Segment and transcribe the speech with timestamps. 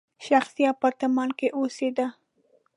[0.25, 2.05] شخصي اپارتمان کې اوسېده.